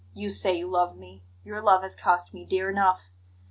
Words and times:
You 0.15 0.31
say 0.31 0.55
you 0.57 0.67
love 0.67 0.97
me, 0.97 1.21
your 1.43 1.61
love 1.61 1.83
has 1.83 1.95
cost 1.95 2.33
me 2.33 2.43
dear 2.43 2.71
enough! 2.71 3.11